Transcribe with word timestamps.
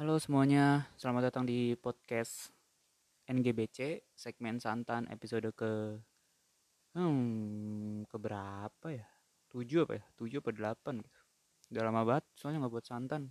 Halo 0.00 0.16
semuanya, 0.16 0.88
selamat 0.96 1.28
datang 1.28 1.44
di 1.44 1.76
podcast 1.76 2.48
NGBC 3.28 4.00
segmen 4.16 4.56
santan 4.56 5.04
episode 5.12 5.52
ke 5.52 6.00
hmm 6.96 8.08
ke 8.08 8.16
berapa 8.16 8.86
ya? 8.88 9.04
7 9.52 9.84
apa 9.84 10.00
ya? 10.00 10.04
7 10.16 10.40
apa 10.40 10.56
8 10.56 11.04
gitu. 11.04 11.20
Udah 11.68 11.82
lama 11.84 12.00
banget 12.08 12.24
soalnya 12.32 12.64
nggak 12.64 12.72
buat 12.80 12.86
santan. 12.88 13.28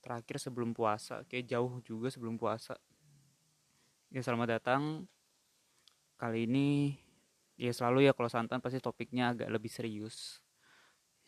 Terakhir 0.00 0.40
sebelum 0.40 0.72
puasa, 0.72 1.28
kayak 1.28 1.44
jauh 1.44 1.84
juga 1.84 2.08
sebelum 2.08 2.40
puasa. 2.40 2.80
Ya 4.08 4.24
selamat 4.24 4.56
datang. 4.56 5.04
Kali 6.16 6.48
ini 6.48 6.96
ya 7.60 7.76
selalu 7.76 8.08
ya 8.08 8.16
kalau 8.16 8.32
santan 8.32 8.64
pasti 8.64 8.80
topiknya 8.80 9.36
agak 9.36 9.52
lebih 9.52 9.68
serius. 9.68 10.40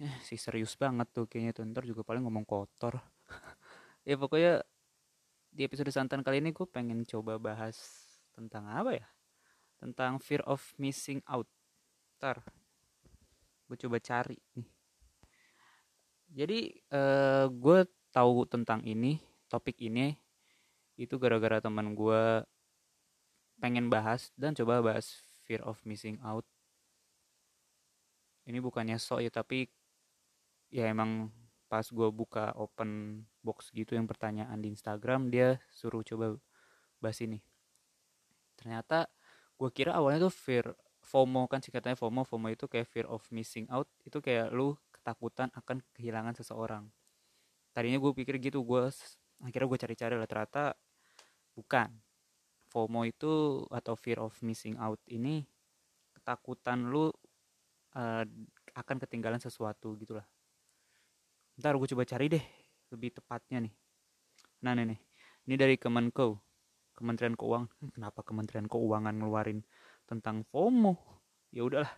Ya, 0.00 0.08
sih 0.24 0.40
serius 0.40 0.72
banget 0.80 1.04
tuh 1.12 1.28
kayaknya 1.28 1.52
tuh 1.52 1.68
ntar 1.68 1.84
juga 1.84 2.00
paling 2.00 2.24
ngomong 2.24 2.48
kotor. 2.48 2.96
ya 4.08 4.16
pokoknya 4.16 4.64
di 5.52 5.68
episode 5.68 5.92
santan 5.92 6.24
kali 6.24 6.40
ini 6.40 6.56
gue 6.56 6.64
pengen 6.64 7.04
coba 7.04 7.36
bahas 7.36 7.76
tentang 8.32 8.64
apa 8.64 8.96
ya? 8.96 9.06
Tentang 9.76 10.16
fear 10.16 10.40
of 10.48 10.64
missing 10.80 11.20
out. 11.28 11.44
Ntar 12.16 12.40
gue 13.68 13.76
coba 13.76 14.00
cari 14.00 14.40
nih. 14.56 14.68
Jadi 16.32 16.60
uh, 16.96 17.52
gue 17.52 17.84
tahu 18.08 18.48
tentang 18.48 18.80
ini 18.88 19.20
topik 19.52 19.76
ini 19.84 20.16
itu 20.96 21.20
gara-gara 21.20 21.60
teman 21.60 21.92
gue 21.92 22.42
pengen 23.60 23.92
bahas 23.92 24.32
dan 24.40 24.56
coba 24.56 24.80
bahas 24.80 25.20
fear 25.44 25.60
of 25.68 25.76
missing 25.84 26.16
out. 26.24 26.48
Ini 28.48 28.56
bukannya 28.64 28.96
so 28.96 29.20
ya 29.20 29.28
tapi 29.28 29.68
ya 30.72 30.88
emang 30.88 31.28
pas 31.68 31.84
gue 31.84 32.08
buka 32.08 32.56
open 32.56 33.22
box 33.44 33.68
gitu 33.76 33.92
yang 33.92 34.08
pertanyaan 34.08 34.56
di 34.56 34.72
Instagram 34.72 35.28
dia 35.28 35.60
suruh 35.68 36.00
coba 36.00 36.40
bahas 36.98 37.20
ini. 37.20 37.44
Ternyata 38.56 39.06
gue 39.60 39.70
kira 39.70 39.92
awalnya 39.94 40.26
tuh 40.26 40.34
fear 40.34 40.66
FOMO 41.04 41.44
kan 41.46 41.60
sih 41.60 41.68
katanya 41.68 41.94
FOMO 42.00 42.24
FOMO 42.24 42.48
itu 42.48 42.64
kayak 42.66 42.88
fear 42.88 43.06
of 43.06 43.22
missing 43.28 43.68
out 43.68 43.86
itu 44.02 44.18
kayak 44.24 44.48
lu 44.50 44.74
ketakutan 44.90 45.52
akan 45.52 45.84
kehilangan 45.92 46.34
seseorang. 46.40 46.88
Tadinya 47.76 48.00
gue 48.00 48.12
pikir 48.16 48.40
gitu 48.40 48.64
gue 48.64 48.88
akhirnya 49.44 49.68
gue 49.68 49.78
cari-cari 49.78 50.14
lah 50.16 50.28
ternyata 50.28 50.74
bukan. 51.52 51.92
FOMO 52.68 53.08
itu 53.08 53.64
atau 53.72 53.96
fear 53.96 54.20
of 54.20 54.36
missing 54.44 54.76
out 54.76 55.00
ini 55.08 55.48
ketakutan 56.12 56.92
lu 56.92 57.08
uh, 57.96 58.24
akan 58.76 58.96
ketinggalan 59.00 59.40
sesuatu 59.40 59.96
gitulah 59.96 60.28
ntar 61.58 61.74
gue 61.74 61.88
coba 61.90 62.06
cari 62.06 62.26
deh 62.30 62.44
lebih 62.94 63.18
tepatnya 63.18 63.66
nih. 63.66 63.74
Nah 64.64 64.72
nih 64.78 64.86
nih. 64.94 65.00
Ini 65.50 65.54
dari 65.58 65.74
Kemenko 65.74 66.38
Kementerian 66.94 67.38
Keuangan. 67.38 67.94
Kenapa 67.94 68.20
Kementerian 68.26 68.66
Keuangan 68.66 69.14
ngeluarin 69.14 69.62
tentang 70.06 70.46
FOMO? 70.50 70.94
Ya 71.54 71.62
udahlah. 71.66 71.94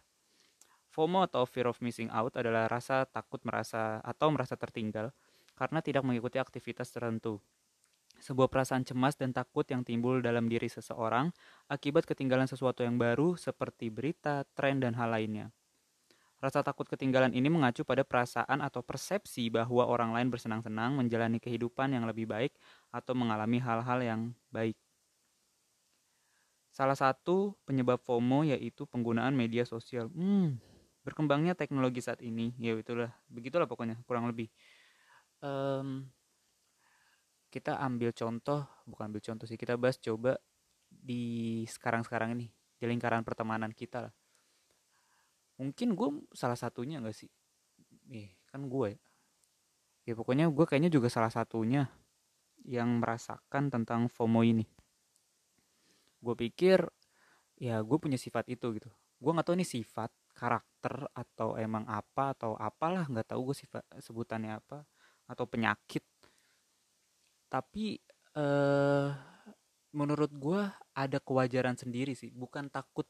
FOMO 0.91 1.23
atau 1.25 1.47
fear 1.47 1.71
of 1.71 1.79
missing 1.81 2.11
out 2.11 2.35
adalah 2.35 2.67
rasa 2.67 3.07
takut 3.07 3.41
merasa 3.47 4.03
atau 4.03 4.29
merasa 4.35 4.59
tertinggal 4.59 5.15
karena 5.55 5.79
tidak 5.81 6.03
mengikuti 6.03 6.41
aktivitas 6.41 6.91
tertentu. 6.91 7.39
Sebuah 8.21 8.53
perasaan 8.53 8.85
cemas 8.85 9.17
dan 9.17 9.33
takut 9.33 9.65
yang 9.65 9.81
timbul 9.81 10.21
dalam 10.21 10.45
diri 10.51 10.69
seseorang 10.69 11.33
akibat 11.73 12.05
ketinggalan 12.05 12.45
sesuatu 12.45 12.85
yang 12.85 13.01
baru 13.01 13.39
seperti 13.41 13.89
berita, 13.89 14.45
tren, 14.53 14.77
dan 14.83 14.93
hal 14.99 15.09
lainnya. 15.09 15.49
Rasa 16.41 16.65
takut 16.65 16.89
ketinggalan 16.89 17.37
ini 17.37 17.53
mengacu 17.53 17.85
pada 17.85 18.01
perasaan 18.01 18.65
atau 18.65 18.81
persepsi 18.81 19.53
bahwa 19.53 19.85
orang 19.85 20.17
lain 20.17 20.33
bersenang-senang 20.33 20.97
menjalani 20.97 21.37
kehidupan 21.37 21.93
yang 21.93 22.09
lebih 22.09 22.25
baik 22.25 22.57
atau 22.89 23.13
mengalami 23.13 23.61
hal-hal 23.61 24.01
yang 24.01 24.21
baik. 24.49 24.73
Salah 26.73 26.97
satu 26.97 27.61
penyebab 27.69 28.01
FOMO 28.01 28.49
yaitu 28.49 28.89
penggunaan 28.89 29.37
media 29.37 29.69
sosial. 29.69 30.09
Hmm, 30.17 30.57
berkembangnya 31.05 31.53
teknologi 31.53 32.01
saat 32.01 32.25
ini, 32.25 32.57
ya 32.57 32.73
itulah, 32.73 33.13
begitulah 33.29 33.69
pokoknya 33.69 34.01
kurang 34.09 34.25
lebih. 34.25 34.49
Um, 35.45 36.09
kita 37.53 37.77
ambil 37.85 38.17
contoh, 38.17 38.65
bukan 38.89 39.13
ambil 39.13 39.21
contoh 39.21 39.45
sih, 39.45 39.61
kita 39.61 39.77
bahas 39.77 40.01
coba 40.01 40.41
di 40.89 41.69
sekarang-sekarang 41.69 42.33
ini, 42.33 42.49
di 42.81 42.85
lingkaran 42.89 43.29
pertemanan 43.29 43.77
kita 43.77 44.09
lah 44.09 44.15
mungkin 45.61 45.93
gue 45.93 46.09
salah 46.33 46.57
satunya 46.57 47.05
gak 47.05 47.13
sih? 47.13 47.29
Nih 48.09 48.33
kan 48.49 48.65
gue 48.65 48.97
ya. 48.97 49.01
Ya 50.09 50.13
pokoknya 50.17 50.49
gue 50.49 50.65
kayaknya 50.65 50.89
juga 50.89 51.13
salah 51.13 51.29
satunya 51.29 51.85
yang 52.65 53.05
merasakan 53.05 53.69
tentang 53.69 54.09
FOMO 54.09 54.41
ini. 54.41 54.65
Gue 56.25 56.35
pikir 56.35 56.89
ya 57.61 57.85
gue 57.85 57.99
punya 58.01 58.17
sifat 58.17 58.49
itu 58.49 58.73
gitu. 58.81 58.89
Gue 59.21 59.31
nggak 59.37 59.53
tahu 59.53 59.57
ini 59.61 59.69
sifat 59.69 60.09
karakter 60.33 61.05
atau 61.13 61.61
emang 61.61 61.85
apa 61.85 62.33
atau 62.33 62.57
apalah 62.57 63.05
nggak 63.05 63.37
tahu 63.37 63.53
gue 63.53 63.57
sifat 63.61 63.85
sebutannya 64.01 64.57
apa 64.57 64.89
atau 65.29 65.45
penyakit. 65.45 66.03
Tapi 67.53 68.01
eh 68.35 69.09
menurut 69.93 70.31
gue 70.33 70.61
ada 70.97 71.19
kewajaran 71.21 71.77
sendiri 71.77 72.17
sih. 72.17 72.33
Bukan 72.33 72.73
takut 72.73 73.07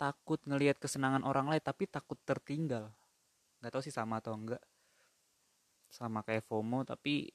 takut 0.00 0.40
ngelihat 0.48 0.80
kesenangan 0.80 1.20
orang 1.28 1.52
lain 1.52 1.60
tapi 1.60 1.84
takut 1.84 2.16
tertinggal. 2.24 2.88
Nggak 3.60 3.76
tahu 3.76 3.82
sih 3.84 3.92
sama 3.92 4.24
atau 4.24 4.32
enggak 4.32 4.64
sama 5.92 6.24
kayak 6.24 6.48
FOMO 6.48 6.88
tapi 6.88 7.28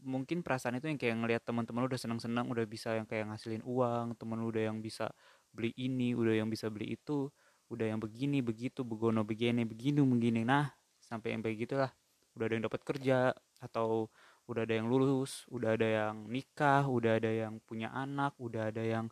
mungkin 0.00 0.40
perasaan 0.40 0.80
itu 0.80 0.88
yang 0.88 0.96
kayak 0.96 1.16
ngelihat 1.20 1.42
teman-teman 1.44 1.84
udah 1.84 1.98
senang-senang 1.98 2.48
udah 2.48 2.64
bisa 2.64 2.94
yang 2.96 3.04
kayak 3.04 3.28
ngasilin 3.28 3.60
uang 3.66 4.16
temen 4.16 4.40
udah 4.40 4.72
yang 4.72 4.78
bisa 4.80 5.10
beli 5.50 5.74
ini 5.76 6.14
udah 6.16 6.40
yang 6.40 6.48
bisa 6.48 6.72
beli 6.72 6.94
itu 6.96 7.28
udah 7.68 7.90
yang 7.90 7.98
begini 8.00 8.40
begitu 8.40 8.86
begono 8.86 9.26
begini 9.26 9.68
begini 9.68 10.00
begini. 10.00 10.40
Nah 10.48 10.72
sampai 11.04 11.36
yang 11.36 11.44
kayak 11.44 11.68
gitulah. 11.68 11.90
Udah 12.32 12.44
ada 12.48 12.54
yang 12.56 12.64
dapat 12.64 12.80
kerja 12.86 13.18
atau 13.60 14.08
udah 14.46 14.62
ada 14.62 14.74
yang 14.78 14.86
lulus 14.86 15.42
udah 15.50 15.74
ada 15.74 15.86
yang 15.86 16.30
nikah 16.30 16.86
udah 16.86 17.18
ada 17.18 17.30
yang 17.30 17.58
punya 17.66 17.90
anak 17.90 18.38
udah 18.38 18.70
ada 18.70 18.82
yang 18.82 19.10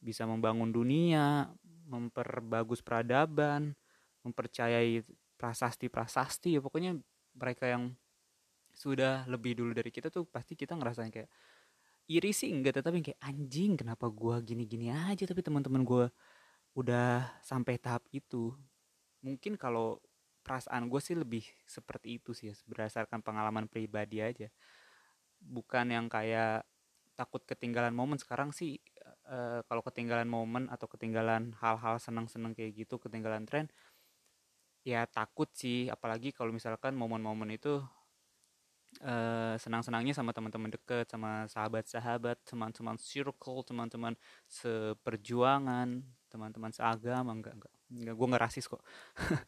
bisa 0.00 0.24
membangun 0.24 0.72
dunia 0.72 1.52
memperbagus 1.90 2.80
peradaban 2.80 3.74
mempercayai 4.22 5.02
prasasti-prasasti 5.34 6.54
ya 6.54 6.60
pokoknya 6.62 6.94
mereka 7.34 7.66
yang 7.66 7.96
sudah 8.70 9.26
lebih 9.26 9.58
dulu 9.58 9.74
dari 9.74 9.90
kita 9.90 10.08
tuh 10.08 10.28
pasti 10.28 10.54
kita 10.54 10.78
ngerasain 10.78 11.10
kayak 11.10 11.30
iri 12.10 12.30
sih 12.34 12.50
enggak 12.50 12.82
tetapi 12.82 13.02
kayak 13.02 13.20
anjing 13.22 13.78
kenapa 13.78 14.10
gua 14.10 14.42
gini-gini 14.42 14.90
aja? 14.90 15.22
Tapi 15.30 15.40
teman-teman 15.46 15.86
gua 15.86 16.10
udah 16.74 17.26
sampai 17.42 17.78
tahap 17.78 18.06
itu. 18.10 18.54
Mungkin 19.22 19.54
kalau 19.54 20.02
perasaan 20.40 20.88
gue 20.88 21.00
sih 21.02 21.14
lebih 21.14 21.44
seperti 21.68 22.18
itu 22.18 22.32
sih 22.32 22.50
ya, 22.50 22.54
berdasarkan 22.66 23.20
pengalaman 23.20 23.68
pribadi 23.68 24.24
aja. 24.24 24.48
Bukan 25.38 25.92
yang 25.92 26.06
kayak 26.08 26.64
takut 27.14 27.44
ketinggalan 27.44 27.92
momen 27.92 28.16
sekarang 28.16 28.50
sih 28.50 28.80
uh, 29.30 29.62
kalau 29.64 29.82
ketinggalan 29.86 30.26
momen 30.26 30.66
atau 30.68 30.90
ketinggalan 30.90 31.54
hal-hal 31.62 32.02
senang-senang 32.02 32.52
kayak 32.52 32.74
gitu 32.74 32.98
ketinggalan 32.98 33.46
tren 33.46 33.70
ya 34.84 35.06
takut 35.06 35.48
sih. 35.54 35.88
Apalagi 35.88 36.34
kalau 36.34 36.50
misalkan 36.52 36.96
momen-momen 36.96 37.54
itu 37.54 37.80
uh, 39.04 39.54
senang-senangnya 39.60 40.16
sama 40.16 40.34
teman-teman 40.34 40.72
deket 40.72 41.06
sama 41.10 41.46
sahabat-sahabat 41.46 42.42
teman-teman 42.48 42.96
circle 42.98 43.62
teman-teman 43.62 44.14
seperjuangan 44.50 46.02
teman-teman 46.32 46.70
seagama. 46.74 47.30
Enggak 47.36 47.54
enggak 47.56 47.74
enggak 47.90 48.14
gue 48.16 48.26
nggak 48.26 48.42
rasis 48.42 48.66
kok. 48.66 48.82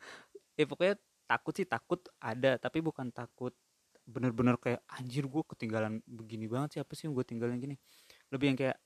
Ya 0.53 0.69
pokoknya 0.69 1.00
takut 1.25 1.56
sih 1.56 1.65
takut 1.65 2.04
ada 2.21 2.60
tapi 2.60 2.84
bukan 2.84 3.09
takut 3.09 3.56
bener-bener 4.04 4.60
kayak 4.60 4.84
anjir 4.84 5.25
gue 5.25 5.42
ketinggalan 5.48 6.04
begini 6.04 6.45
banget 6.45 6.77
sih 6.77 6.80
apa 6.84 6.92
sih 6.92 7.09
gue 7.09 7.24
tinggalin 7.24 7.57
gini? 7.57 7.80
Lebih 8.28 8.53
yang 8.53 8.59
kayak 8.60 8.77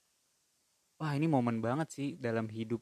wah 0.96 1.12
ini 1.12 1.28
momen 1.28 1.60
banget 1.60 1.88
sih 1.92 2.08
dalam 2.16 2.48
hidup. 2.48 2.80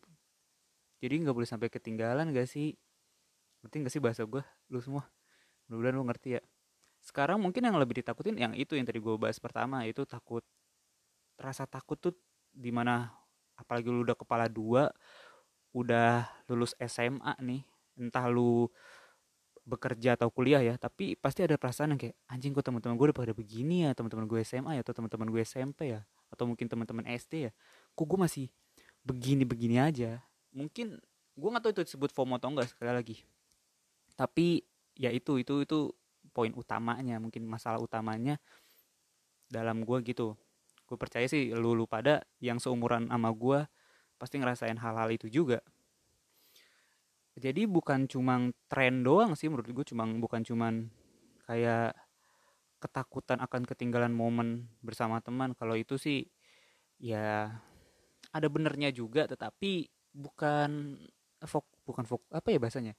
Jadi 1.03 1.15
nggak 1.21 1.35
boleh 1.37 1.49
sampai 1.49 1.69
ketinggalan 1.69 2.31
gak 2.33 2.49
sih? 2.49 2.73
Ngerti 3.61 3.77
gak 3.85 3.93
sih 3.93 4.03
bahasa 4.03 4.23
gue 4.25 4.43
lu 4.71 4.79
semua. 4.81 5.05
Mudah-mudahan 5.69 5.97
lu 5.99 6.05
ngerti 6.09 6.29
ya. 6.39 6.43
Sekarang 7.05 7.37
mungkin 7.43 7.61
yang 7.69 7.77
lebih 7.77 8.01
ditakutin 8.01 8.41
yang 8.41 8.57
itu 8.57 8.79
yang 8.79 8.89
tadi 8.89 9.03
gue 9.03 9.15
bahas 9.21 9.37
pertama 9.37 9.85
itu 9.85 10.07
takut. 10.09 10.41
Rasa 11.37 11.69
takut 11.69 12.01
tuh 12.01 12.15
di 12.55 12.71
mana 12.71 13.11
apalagi 13.59 13.91
lu 13.91 14.07
udah 14.07 14.17
kepala 14.17 14.47
dua 14.47 14.91
udah 15.75 16.23
lulus 16.47 16.75
SMA 16.79 17.35
nih 17.43 17.67
entah 17.99 18.31
lu 18.31 18.71
bekerja 19.67 20.15
atau 20.15 20.31
kuliah 20.31 20.63
ya 20.63 20.79
tapi 20.79 21.19
pasti 21.19 21.43
ada 21.43 21.59
perasaan 21.59 21.97
yang 21.97 22.01
kayak 22.01 22.17
anjing 22.31 22.55
kok 22.55 22.63
teman-teman 22.63 22.95
gue 22.95 23.07
udah 23.11 23.19
pada 23.19 23.33
begini 23.35 23.85
ya? 23.89 23.91
Teman-teman 23.93 24.25
gue 24.31 24.41
SMA 24.47 24.79
ya? 24.79 24.81
Atau 24.87 24.95
teman-teman 24.97 25.29
gue 25.29 25.43
SMP 25.43 25.99
ya? 25.99 26.01
Atau 26.31 26.49
mungkin 26.49 26.71
teman-teman 26.71 27.05
SD 27.11 27.51
ya 27.51 27.53
kok 27.95 28.07
gue 28.07 28.19
masih 28.19 28.47
begini-begini 29.07 29.79
aja? 29.79 30.21
Mungkin 30.51 30.99
gue 31.35 31.49
nggak 31.51 31.63
tahu 31.63 31.73
itu 31.75 31.83
disebut 31.91 32.11
FOMO 32.15 32.39
atau 32.39 32.51
enggak 32.51 32.71
sekali 32.71 32.91
lagi. 32.91 33.17
Tapi 34.15 34.63
ya 34.95 35.11
itu 35.11 35.39
itu 35.43 35.63
itu 35.63 35.79
poin 36.31 36.51
utamanya 36.55 37.19
mungkin 37.19 37.47
masalah 37.47 37.79
utamanya 37.79 38.39
dalam 39.51 39.87
gue 39.87 39.99
gitu. 40.07 40.35
Gue 40.85 40.97
percaya 40.99 41.27
sih 41.27 41.55
lu 41.55 41.75
lu 41.75 41.87
pada 41.87 42.23
yang 42.43 42.59
seumuran 42.59 43.11
sama 43.11 43.31
gue 43.31 43.67
pasti 44.19 44.39
ngerasain 44.39 44.79
hal-hal 44.79 45.09
itu 45.15 45.27
juga. 45.31 45.63
Jadi 47.35 47.67
bukan 47.67 48.07
cuma 48.07 48.39
tren 48.71 49.03
doang 49.03 49.35
sih 49.35 49.51
menurut 49.51 49.67
gue 49.67 49.87
cuma 49.91 50.07
bukan 50.07 50.47
cuman 50.47 50.87
kayak 51.51 51.99
ketakutan 52.79 53.43
akan 53.43 53.67
ketinggalan 53.67 54.15
momen 54.15 54.71
bersama 54.85 55.19
teman. 55.19 55.51
Kalau 55.59 55.75
itu 55.75 55.99
sih 55.99 56.31
ya 57.03 57.59
ada 58.35 58.47
benernya 58.51 58.91
juga 58.91 59.31
tetapi 59.31 59.87
bukan 60.11 60.99
fok 61.47 61.67
bukan 61.87 62.05
fok 62.05 62.23
apa 62.35 62.49
ya 62.51 62.59
bahasanya? 62.59 62.95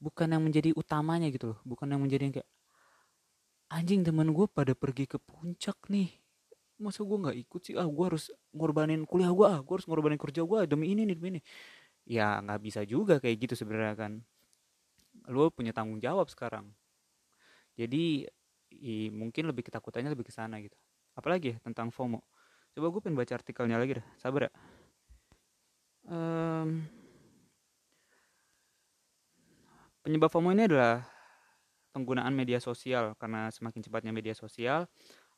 Bukan 0.00 0.32
yang 0.32 0.42
menjadi 0.44 0.72
utamanya 0.72 1.28
gitu 1.28 1.52
loh. 1.56 1.58
Bukan 1.68 1.92
yang 1.92 2.00
menjadi 2.00 2.22
yang 2.28 2.34
kayak 2.40 2.50
anjing 3.70 4.02
teman 4.02 4.32
gue 4.32 4.46
pada 4.50 4.72
pergi 4.74 5.04
ke 5.06 5.20
puncak 5.20 5.76
nih. 5.92 6.10
Masa 6.80 7.04
gue 7.04 7.18
nggak 7.20 7.36
ikut 7.44 7.60
sih? 7.60 7.74
Ah 7.76 7.84
gue 7.84 8.04
harus 8.08 8.32
ngorbanin 8.56 9.04
kuliah 9.04 9.30
gue 9.30 9.46
ah 9.46 9.60
gue 9.60 9.74
harus 9.76 9.86
ngorbanin 9.86 10.16
kerja 10.16 10.42
gue 10.42 10.58
demi 10.64 10.96
ini 10.96 11.04
nih 11.04 11.16
demi 11.16 11.28
ini. 11.38 11.40
Ya 12.08 12.40
nggak 12.40 12.60
bisa 12.64 12.80
juga 12.88 13.20
kayak 13.20 13.36
gitu 13.48 13.54
sebenarnya 13.60 13.94
kan. 14.00 14.12
Lo 15.28 15.52
punya 15.52 15.76
tanggung 15.76 16.00
jawab 16.00 16.32
sekarang. 16.32 16.72
Jadi 17.76 18.26
i, 18.76 19.08
mungkin 19.12 19.48
lebih 19.50 19.66
ketakutannya 19.68 20.12
lebih 20.12 20.28
ke 20.28 20.34
sana 20.34 20.58
gitu. 20.64 20.76
Apalagi 21.14 21.54
ya 21.54 21.56
tentang 21.60 21.92
FOMO 21.92 22.24
coba 22.76 22.86
gue 22.92 23.00
pengen 23.02 23.18
baca 23.18 23.32
artikelnya 23.34 23.76
lagi 23.80 23.92
dah 23.98 24.06
sabar 24.20 24.48
ya 24.48 24.52
um, 26.08 26.68
penyebab 30.06 30.30
FOMO 30.30 30.54
ini 30.54 30.66
adalah 30.70 31.04
penggunaan 31.90 32.32
media 32.32 32.62
sosial 32.62 33.18
karena 33.18 33.50
semakin 33.50 33.82
cepatnya 33.82 34.14
media 34.14 34.32
sosial 34.32 34.86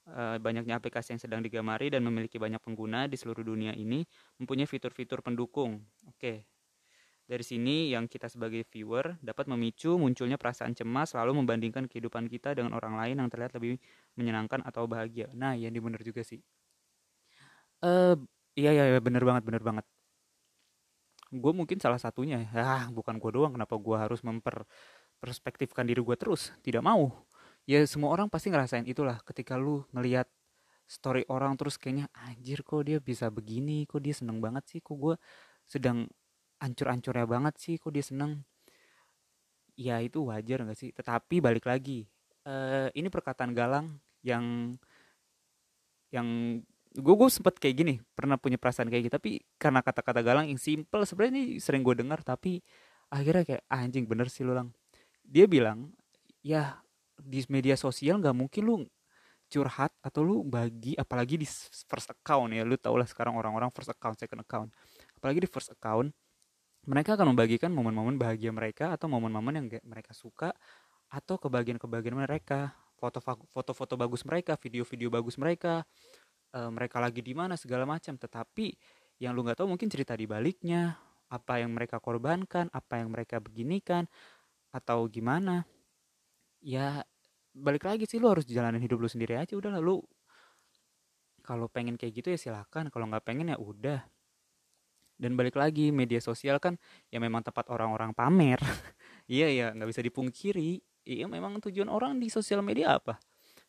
Eh, 0.03 0.39
banyaknya 0.43 0.83
aplikasi 0.83 1.15
yang 1.15 1.23
sedang 1.23 1.41
digamari 1.47 1.87
dan 1.87 2.03
memiliki 2.03 2.35
banyak 2.35 2.59
pengguna 2.59 3.07
di 3.07 3.15
seluruh 3.15 3.47
dunia 3.47 3.71
ini 3.71 4.03
mempunyai 4.43 4.67
fitur-fitur 4.67 5.23
pendukung. 5.23 5.79
Oke. 6.11 6.51
Dari 7.23 7.45
sini 7.47 7.95
yang 7.95 8.11
kita 8.11 8.27
sebagai 8.27 8.67
viewer 8.67 9.15
dapat 9.23 9.47
memicu 9.47 9.95
munculnya 9.95 10.35
perasaan 10.43 10.75
cemas 10.75 11.15
lalu 11.15 11.39
membandingkan 11.39 11.87
kehidupan 11.87 12.27
kita 12.27 12.51
dengan 12.59 12.75
orang 12.75 12.99
lain 12.99 13.23
yang 13.23 13.31
terlihat 13.31 13.55
lebih 13.55 13.79
menyenangkan 14.19 14.67
atau 14.67 14.91
bahagia. 14.91 15.31
Nah, 15.39 15.55
yang 15.55 15.71
bener 15.71 16.03
juga 16.03 16.27
sih. 16.27 16.43
Uh, 17.83 18.15
iya 18.55 18.71
iya 18.71 19.01
bener 19.03 19.23
banget 19.27 19.43
bener 19.43 19.63
banget. 19.63 19.85
Gue 21.33 21.53
mungkin 21.57 21.79
salah 21.83 21.99
satunya. 21.99 22.47
Ah, 22.55 22.87
bukan 22.93 23.19
gue 23.19 23.31
doang. 23.35 23.53
Kenapa 23.57 23.75
gue 23.75 23.97
harus 23.99 24.21
memperspektifkan 24.23 25.85
diri 25.89 25.99
gue 25.99 26.17
terus? 26.17 26.55
Tidak 26.63 26.85
mau 26.85 27.11
ya 27.67 27.79
semua 27.87 28.11
orang 28.11 28.27
pasti 28.27 28.51
ngerasain 28.51 28.87
itulah 28.91 29.23
ketika 29.23 29.55
lu 29.55 29.87
ngelihat 29.95 30.27
story 30.91 31.23
orang 31.31 31.55
terus 31.55 31.79
kayaknya 31.79 32.11
anjir 32.27 32.67
kok 32.67 32.83
dia 32.85 32.99
bisa 32.99 33.31
begini 33.31 33.87
kok 33.87 34.03
dia 34.03 34.13
seneng 34.13 34.43
banget 34.43 34.67
sih 34.67 34.81
kok 34.83 34.99
gue 34.99 35.15
sedang 35.65 36.11
ancur-ancurnya 36.59 37.27
banget 37.27 37.55
sih 37.63 37.75
kok 37.79 37.95
dia 37.95 38.03
seneng 38.03 38.43
ya 39.79 40.03
itu 40.03 40.27
wajar 40.27 40.67
gak 40.69 40.79
sih 40.79 40.91
tetapi 40.93 41.41
balik 41.41 41.65
lagi 41.65 42.05
uh, 42.45 42.91
ini 42.93 43.09
perkataan 43.09 43.55
Galang 43.57 43.87
yang 44.27 44.77
yang 46.13 46.61
gue 46.93 47.15
gue 47.17 47.29
sempet 47.33 47.57
kayak 47.57 47.77
gini 47.81 47.95
pernah 48.13 48.37
punya 48.37 48.61
perasaan 48.61 48.93
kayak 48.93 49.09
gitu 49.09 49.15
tapi 49.17 49.31
karena 49.57 49.81
kata-kata 49.81 50.21
Galang 50.21 50.53
yang 50.53 50.61
simple 50.61 51.09
sebenarnya 51.09 51.33
ini 51.33 51.45
sering 51.57 51.81
gue 51.81 51.97
dengar 51.97 52.21
tapi 52.21 52.61
akhirnya 53.09 53.45
kayak 53.45 53.63
ah, 53.69 53.85
anjing 53.85 54.05
bener 54.05 54.29
sih 54.29 54.45
lu 54.45 54.53
lang. 54.53 54.73
Dia 55.25 55.49
bilang 55.49 55.93
ya 56.45 56.81
di 57.17 57.41
media 57.49 57.77
sosial 57.77 58.21
nggak 58.21 58.37
mungkin 58.37 58.63
lu 58.65 58.77
curhat 59.53 59.93
atau 60.01 60.25
lu 60.25 60.37
bagi 60.45 60.97
apalagi 60.97 61.37
di 61.37 61.49
first 61.89 62.09
account 62.09 62.57
ya 62.57 62.65
lu 62.65 62.81
tau 62.81 62.97
lah 62.97 63.05
sekarang 63.05 63.37
orang-orang 63.37 63.69
first 63.73 63.93
account 63.93 64.17
second 64.21 64.45
account. 64.45 64.69
Apalagi 65.17 65.45
di 65.45 65.49
first 65.49 65.73
account 65.73 66.13
mereka 66.89 67.15
akan 67.15 67.37
membagikan 67.37 67.71
momen-momen 67.71 68.19
bahagia 68.19 68.51
mereka 68.51 68.91
atau 68.93 69.07
momen-momen 69.07 69.55
yang 69.61 69.67
mereka 69.87 70.13
suka 70.13 70.53
atau 71.09 71.37
kebagian-kebagian 71.41 72.17
mereka. 72.17 72.77
Foto-foto 73.03 73.99
bagus 73.99 74.23
mereka 74.23 74.55
video-video 74.55 75.11
bagus 75.11 75.35
mereka 75.35 75.83
e, 76.53 76.61
mereka 76.69 77.01
lagi 77.01 77.25
di 77.25 77.33
mana 77.33 77.57
segala 77.57 77.89
macam. 77.89 78.15
Tetapi 78.15 78.77
yang 79.25 79.33
lu 79.33 79.43
nggak 79.43 79.65
tahu 79.65 79.73
mungkin 79.73 79.89
cerita 79.89 80.13
di 80.13 80.29
baliknya 80.29 80.95
apa 81.33 81.65
yang 81.65 81.73
mereka 81.73 81.97
korbankan 81.97 82.69
apa 82.77 83.01
yang 83.01 83.09
mereka 83.09 83.41
beginikan 83.41 84.05
atau 84.71 85.09
gimana. 85.09 85.65
Ya 86.61 87.03
balik 87.57 87.89
lagi 87.89 88.05
sih 88.05 88.21
lu 88.21 88.29
harus 88.33 88.45
jalanin 88.49 88.81
hidup 88.81 89.01
lu 89.01 89.09
sendiri 89.09 89.37
aja 89.37 89.53
udah 89.53 89.77
lu 89.77 90.01
kalau 91.45 91.69
pengen 91.69 92.01
kayak 92.01 92.23
gitu 92.23 92.33
ya 92.33 92.39
silakan 92.39 92.89
kalau 92.89 93.09
nggak 93.09 93.25
pengen 93.25 93.51
ya 93.53 93.59
udah. 93.59 94.05
Dan 95.17 95.39
balik 95.39 95.55
lagi 95.55 95.95
media 95.95 96.19
sosial 96.19 96.59
kan 96.59 96.75
ya 97.13 97.23
memang 97.23 97.47
tempat 97.47 97.69
orang-orang 97.73 98.13
pamer. 98.13 98.61
Iya 99.31 99.49
ya 99.49 99.67
nggak 99.71 99.89
bisa 99.89 100.03
dipungkiri. 100.03 100.83
Iya 101.07 101.31
memang 101.31 101.63
tujuan 101.63 101.89
orang 101.89 102.19
di 102.19 102.27
sosial 102.29 102.61
media 102.61 102.99
apa 102.99 103.17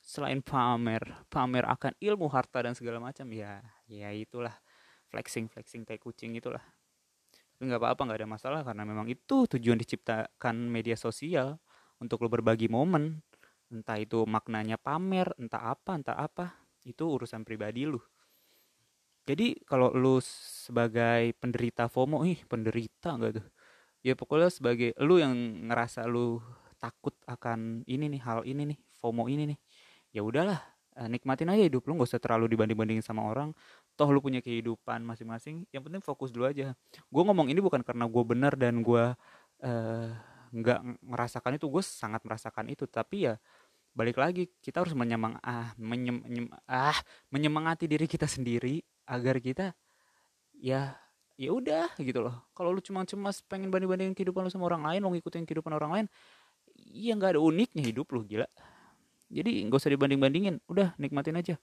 selain 0.03 0.43
pamer 0.43 0.99
pamer 1.31 1.63
akan 1.63 1.95
ilmu 1.95 2.27
harta 2.27 2.59
dan 2.59 2.75
segala 2.75 2.99
macam 2.99 3.23
ya 3.31 3.63
ya 3.87 4.11
itulah. 4.11 4.53
Flexing 5.07 5.47
flexing 5.47 5.87
kayak 5.87 6.03
kucing 6.03 6.35
itulah. 6.35 6.61
Tapi 7.55 7.71
nggak 7.71 7.79
apa-apa 7.79 8.01
nggak 8.03 8.19
ada 8.19 8.29
masalah 8.29 8.61
karena 8.67 8.83
memang 8.83 9.07
itu 9.07 9.47
tujuan 9.47 9.79
diciptakan 9.79 10.67
media 10.67 10.99
sosial 10.99 11.55
untuk 12.03 12.19
lo 12.19 12.27
berbagi 12.27 12.67
momen. 12.67 13.23
Entah 13.71 13.95
itu 13.95 14.27
maknanya 14.27 14.75
pamer 14.75 15.31
entah 15.39 15.71
apa 15.71 15.95
entah 15.95 16.19
apa 16.19 16.51
itu 16.83 17.07
urusan 17.07 17.47
pribadi 17.47 17.87
lu. 17.87 18.01
Jadi 19.23 19.55
kalau 19.63 19.95
lu 19.95 20.19
sebagai 20.67 21.31
penderita 21.39 21.87
FOMO 21.87 22.27
ih 22.27 22.43
penderita 22.43 23.15
enggak 23.15 23.39
tuh? 23.39 23.47
Ya 24.03 24.19
pokoknya 24.19 24.51
sebagai 24.51 24.91
lu 24.99 25.15
yang 25.15 25.31
ngerasa 25.71 26.03
lu 26.11 26.43
takut 26.75 27.15
akan 27.23 27.87
ini 27.87 28.11
nih 28.11 28.21
hal 28.27 28.43
ini 28.43 28.75
nih 28.75 28.79
FOMO 28.99 29.31
ini 29.31 29.55
nih 29.55 29.59
ya 30.13 30.21
udahlah 30.21 30.61
eh, 30.95 31.09
nikmatin 31.09 31.49
aja 31.49 31.65
hidup 31.65 31.83
lu 31.89 31.97
gak 31.97 32.13
usah 32.13 32.21
terlalu 32.21 32.53
dibanding-bandingin 32.53 33.01
sama 33.01 33.25
orang. 33.25 33.51
Toh 33.97 34.07
lu 34.13 34.21
punya 34.21 34.39
kehidupan 34.39 35.01
masing-masing 35.01 35.65
yang 35.73 35.81
penting 35.81 35.99
fokus 36.05 36.29
dulu 36.29 36.47
aja. 36.47 36.77
Gue 37.09 37.23
ngomong 37.25 37.49
ini 37.49 37.59
bukan 37.59 37.81
karena 37.81 38.05
gue 38.05 38.23
benar 38.23 38.53
dan 38.53 38.85
gue 38.85 39.03
uh, 39.65 40.07
nggak 40.53 40.79
merasakan 41.01 41.57
itu 41.57 41.65
gue 41.65 41.83
sangat 41.83 42.21
merasakan 42.21 42.69
itu. 42.69 42.85
Tapi 42.85 43.33
ya 43.33 43.35
balik 43.93 44.21
lagi 44.21 44.49
kita 44.61 44.85
harus 44.85 44.93
menyemang 44.93 45.37
ah 45.41 45.73
menyem, 45.77 46.21
menyem, 46.25 46.47
ah 46.69 46.97
menyemangati 47.29 47.85
diri 47.89 48.05
kita 48.09 48.25
sendiri 48.25 48.81
agar 49.05 49.37
kita 49.37 49.73
ya 50.57 50.97
ya 51.37 51.49
udah 51.49 51.93
gitu 51.97 52.21
loh. 52.21 52.49
Kalau 52.53 52.69
lu 52.73 52.81
cuma 52.81 53.05
cemas 53.05 53.41
pengen 53.45 53.73
banding 53.73 53.89
bandingin 53.89 54.13
kehidupan 54.17 54.45
lu 54.45 54.49
sama 54.53 54.69
orang 54.69 54.85
lain 54.85 55.01
mau 55.05 55.13
ngikutin 55.13 55.45
kehidupan 55.45 55.73
orang 55.73 55.91
lain 55.93 56.05
ya 56.93 57.13
nggak 57.17 57.37
ada 57.37 57.41
uniknya 57.41 57.81
hidup 57.85 58.09
lu 58.13 58.25
gila 58.25 58.49
jadi 59.33 59.65
nggak 59.65 59.81
usah 59.81 59.91
dibanding 59.91 60.21
bandingin 60.21 60.55
udah 60.69 60.93
nikmatin 61.01 61.33
aja. 61.35 61.55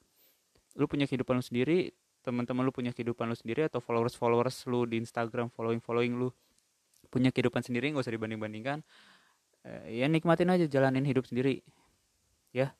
Lu 0.74 0.90
punya 0.90 1.06
kehidupan 1.06 1.38
lu 1.38 1.44
sendiri 1.44 1.94
teman-teman 2.20 2.68
lu 2.68 2.72
punya 2.74 2.92
kehidupan 2.92 3.32
lu 3.32 3.36
sendiri 3.38 3.64
atau 3.64 3.80
followers 3.80 4.12
followers 4.12 4.68
lu 4.68 4.84
di 4.84 5.00
Instagram 5.00 5.48
following 5.56 5.80
following 5.80 6.20
lu 6.20 6.28
punya 7.08 7.32
kehidupan 7.32 7.64
sendiri 7.64 7.88
nggak 7.90 8.04
usah 8.04 8.12
dibanding 8.12 8.36
bandingkan 8.36 8.84
eh, 9.64 10.04
ya 10.04 10.06
nikmatin 10.06 10.52
aja 10.52 10.66
jalanin 10.68 11.06
hidup 11.06 11.24
sendiri. 11.24 11.64
Ya 12.52 12.74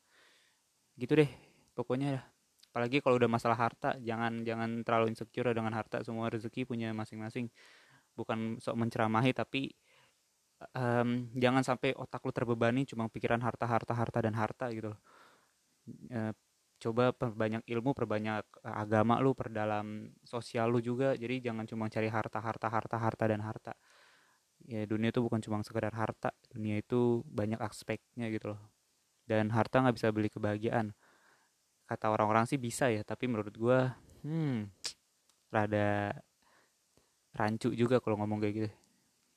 gitu 0.99 1.17
deh 1.17 1.31
pokoknya. 1.73 2.27
Apalagi 2.71 3.03
kalau 3.03 3.19
udah 3.19 3.27
masalah 3.27 3.59
harta 3.59 3.99
jangan 3.99 4.47
jangan 4.47 4.87
terlalu 4.87 5.11
insecure 5.11 5.51
dengan 5.51 5.75
harta 5.75 6.03
semua 6.07 6.31
rezeki 6.31 6.67
punya 6.69 6.93
masing-masing. 6.93 7.51
Bukan 8.15 8.61
sok 8.61 8.77
menceramahi 8.77 9.33
tapi 9.33 9.73
um, 10.77 11.29
jangan 11.37 11.63
sampai 11.65 11.97
otak 11.97 12.21
lu 12.25 12.33
terbebani 12.33 12.85
cuma 12.89 13.09
pikiran 13.09 13.41
harta 13.41 13.65
harta 13.65 13.93
harta 13.97 14.19
dan 14.21 14.35
harta 14.37 14.69
gitu 14.73 14.93
e, 16.11 16.33
coba 16.81 17.13
perbanyak 17.13 17.61
ilmu 17.69 17.93
perbanyak 17.93 18.45
agama 18.65 19.21
lu 19.21 19.37
perdalam 19.37 20.09
sosial 20.25 20.73
lu 20.73 20.81
juga. 20.81 21.13
Jadi 21.13 21.45
jangan 21.45 21.69
cuma 21.69 21.87
cari 21.93 22.09
harta 22.09 22.41
harta 22.41 22.67
harta 22.73 22.97
harta 22.97 23.25
dan 23.29 23.41
harta. 23.45 23.73
Ya 24.65 24.85
dunia 24.89 25.13
itu 25.13 25.21
bukan 25.21 25.41
cuma 25.45 25.61
sekedar 25.61 25.93
harta. 25.93 26.33
Dunia 26.49 26.81
itu 26.81 27.21
banyak 27.29 27.61
aspeknya 27.61 28.33
gitu 28.33 28.57
loh. 28.57 28.61
Dan 29.29 29.53
harta 29.53 29.85
nggak 29.85 29.97
bisa 29.97 30.09
beli 30.09 30.29
kebahagiaan. 30.33 30.97
Kata 31.85 32.07
orang-orang 32.09 32.49
sih 32.49 32.57
bisa 32.57 32.89
ya 32.89 33.05
tapi 33.05 33.29
menurut 33.29 33.53
gue 33.53 33.79
hmm 34.25 34.71
rada 35.51 36.15
rancu 37.35 37.75
juga 37.75 37.99
kalau 37.99 38.23
ngomong 38.23 38.39
kayak 38.43 38.55
gitu 38.55 38.71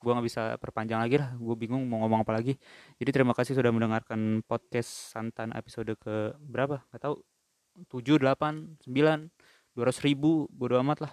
gue 0.04 0.12
nggak 0.12 0.26
bisa 0.28 0.42
perpanjang 0.60 1.00
lagi 1.00 1.16
lah. 1.16 1.32
Gue 1.40 1.56
bingung 1.56 1.88
mau 1.88 2.04
ngomong 2.04 2.28
apa 2.28 2.36
lagi. 2.36 2.60
Jadi 3.00 3.10
terima 3.10 3.32
kasih 3.32 3.56
sudah 3.56 3.72
mendengarkan 3.72 4.44
podcast 4.44 5.16
santan 5.16 5.56
episode 5.56 5.96
ke 5.96 6.36
berapa? 6.44 6.84
Nggak 6.92 7.00
tahu. 7.00 7.16
Tujuh 7.88 8.20
delapan 8.20 8.76
sembilan 8.84 9.32
dua 9.72 9.88
ratus 9.88 10.04
ribu 10.04 10.46
bodo 10.52 10.76
amat 10.84 10.98
lah. 11.08 11.12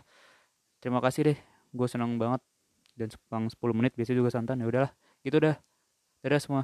Terima 0.84 1.00
kasih 1.00 1.32
deh. 1.32 1.38
Gue 1.72 1.88
senang 1.88 2.20
banget. 2.20 2.44
Dan 2.92 3.08
sepuluh 3.48 3.72
menit 3.72 3.96
biasanya 3.96 4.20
juga 4.20 4.36
santan. 4.36 4.60
Ya 4.60 4.68
udahlah. 4.68 4.92
Gitu 5.24 5.40
dah. 5.40 5.56
Dadah 6.22 6.42
semua. 6.44 6.64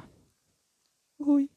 Uhuy. 1.16 1.48